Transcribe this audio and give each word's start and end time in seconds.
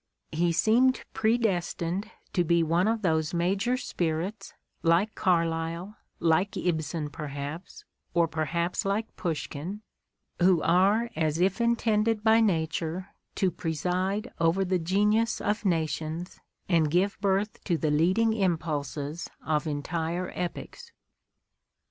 He 0.31 0.51
seemed 0.51 1.03
predestined 1.13 2.09
to 2.33 2.43
be 2.43 2.63
one 2.63 2.87
of 2.87 3.03
those 3.03 3.35
major 3.35 3.77
spirits, 3.77 4.51
like 4.81 5.13
Carlyle, 5.13 5.95
like 6.19 6.57
Ibsen 6.57 7.11
perhaps, 7.11 7.85
or 8.15 8.27
per 8.27 8.45
haps 8.45 8.83
like 8.83 9.15
Pushkin, 9.15 9.83
who 10.41 10.59
are 10.63 11.11
as 11.15 11.39
if 11.39 11.61
intended 11.61 12.23
by 12.23 12.41
nature 12.41 13.09
to 13.35 13.51
preside 13.51 14.33
over 14.39 14.65
the 14.65 14.79
genius 14.79 15.39
of 15.39 15.65
nations 15.65 16.39
and 16.67 16.89
give 16.89 17.19
birth 17.21 17.63
to 17.65 17.77
the 17.77 17.91
leading 17.91 18.33
impulses 18.33 19.29
of 19.45 19.67
entire 19.67 20.31
epochs. 20.33 20.91